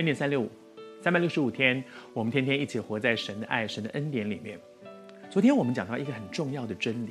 [0.00, 0.48] 恩典三六五，
[1.02, 4.58] 三百六十五天，我们天天一起活在神的爱、神的恩典里面。
[5.28, 7.10] 昨天我们讲到一个很重要的真理，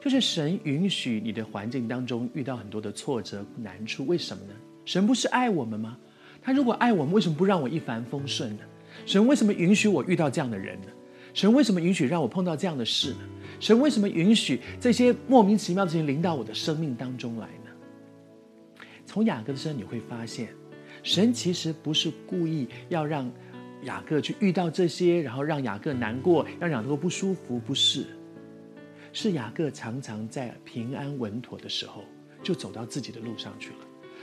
[0.00, 4.54] 就是神允许你的环境当中遇到很多的挫折、难处，为什么呢？
[4.86, 5.98] 神不是爱我们吗？
[6.40, 8.62] 他如果爱我们，为什么不让我一帆风顺呢？
[9.04, 10.86] 神为什么允许我遇到这样的人呢？
[11.34, 13.18] 神为什么允许让我碰到这样的事呢？
[13.60, 18.84] 神为什么允许这些莫名其妙的事情临到我的生命当中来呢？
[19.04, 20.48] 从雅各的身上你会发现，
[21.02, 23.30] 神其实不是故意要让
[23.84, 28.04] 雅各去遇到这些，然后让雅各难过，让雅各不舒服，不是。
[29.12, 32.04] 是雅各常常在平安稳妥的时候，
[32.42, 33.76] 就走到自己的路上去了，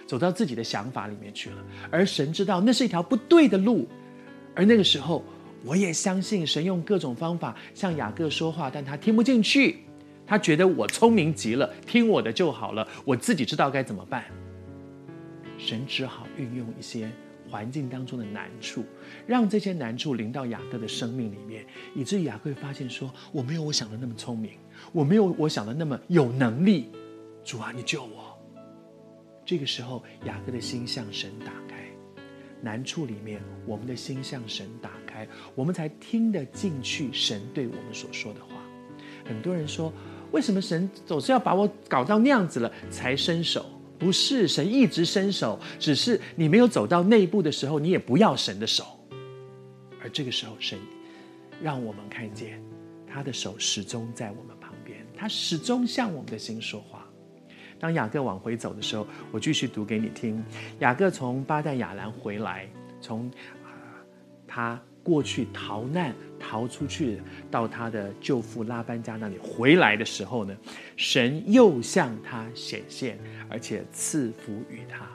[0.06, 1.58] 走到自己的想法里面去了。
[1.90, 3.88] 而神知道那是一条不对的路，
[4.54, 5.24] 而那个时候，
[5.64, 9.80] 我也相信神用各种方法向雅各说话，但他听不进去，
[10.26, 14.24] 他觉得我聪明极了，听我的就好了，我自己知道该怎么办。
[15.58, 17.10] 神只好运用一些
[17.50, 18.84] 环境当中的难处，
[19.28, 24.54] 让这些难处临到雅各的生命里面，以至于雅各会发现说：“我没有我想的那么聪明，
[24.92, 26.90] 我没有我想的那么有能力。
[27.44, 28.36] 主啊，你救我！”
[29.46, 31.86] 这个时候，雅各的心向神打开，
[32.62, 38.56] 难处里面，我们的心向神打开，我们才听得进去神对我们所说的话。
[39.24, 39.94] 很多人说
[40.34, 43.66] ：“为什么神总是要把我搞到那样子了才伸手？”
[43.98, 48.85] 不是神一直伸手，只是你没有走到那一步的时候，你也不要神的手。
[50.02, 50.77] 而这个时候，神
[51.62, 52.62] 让我们看见
[53.07, 57.07] 他的手始终在我们旁边，他始终向我们的心说话。
[57.79, 60.43] 当雅各往回走的时候，我继续读给你听。
[60.80, 62.70] 雅各从巴旦亚兰回来，
[63.02, 63.30] 从
[63.63, 63.70] 啊
[64.47, 64.81] 他。
[65.06, 67.22] 过去逃难逃出去，
[67.52, 70.58] 到他的舅父拉班家那里回来的时候呢，
[70.98, 75.08] 神又向他显现，而且赐福于他。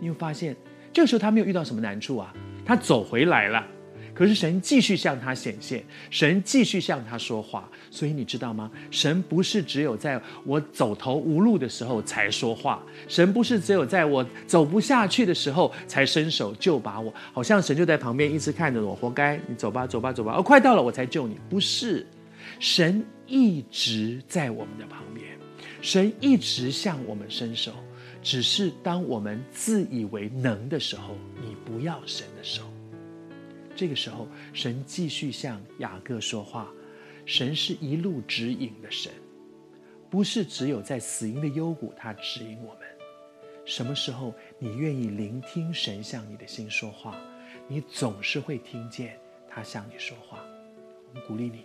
[0.00, 0.56] 你会发现，
[0.90, 2.32] 这个时候他没有遇到什么难处啊，
[2.64, 3.62] 他走回来了。
[4.16, 8.70] 可是神继续向他显现，神继续向他说话，所以你知道吗？
[8.90, 21.38] 神不是只有在我走投无路的时候才说话，神不是只有在我走不下去的时候才伸手救把我，好像神就在旁边一直看着我，活该，你走吧，走吧，走吧，哦，快到了，我才救你。
[21.50, 22.06] 不是，
[22.58, 25.26] 神一直在我们的旁边，
[25.82, 27.72] 神一直向我们伸手，
[28.22, 32.62] 只是当我们自以为能的时候，你不要神的手。
[33.76, 36.72] 这个时候，神继续向雅各说话。
[37.26, 39.12] 神是一路指引的神，
[40.08, 42.82] 不是只有在死荫的幽谷，他指引我们。
[43.64, 47.20] 什么时候你愿意聆听神向你的心说话，
[47.66, 50.38] 你总是会听见他向你说话。
[51.08, 51.64] 我们鼓励你，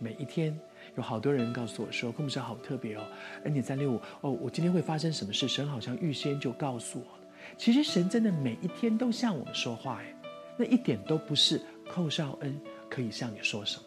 [0.00, 0.58] 每一天
[0.96, 3.06] 有好多人告诉我说：“孔牧师好特别哦，
[3.44, 5.46] 恩典三六五哦，我今天会发生什么事？
[5.46, 7.32] 神好像预先就告诉我了。
[7.56, 10.14] 其实神真的每一天都向我们说话，哎。”
[10.60, 12.60] 那一点都不是寇少恩
[12.90, 13.84] 可以向你说什么。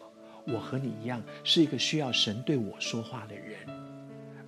[0.52, 3.54] 我和你一样，是一个需要神对我说话的人，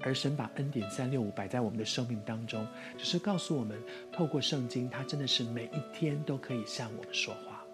[0.00, 2.66] 而神把恩典三六五摆在我们的生命当中，
[2.98, 3.81] 只是告诉我们，
[4.12, 7.64] 透过圣经，他真的是每一天都可以向我们说话。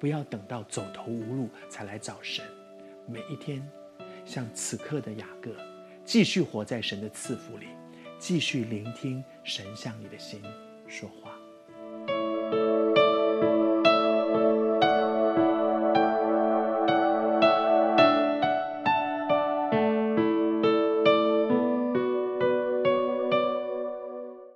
[0.00, 2.44] 不要等到走投无路才来找神，
[3.06, 3.64] 每一天，
[4.24, 5.54] 像此刻的雅各，
[6.04, 7.68] 继续活在神的赐福里，
[8.18, 10.42] 继续聆听神向你的心
[10.88, 12.81] 说话。